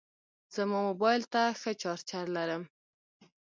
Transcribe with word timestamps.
زما 0.55 0.77
موبایل 0.89 1.21
ته 1.33 1.41
ښه 1.61 1.71
چارجر 1.81 2.25
لرم. 2.35 2.63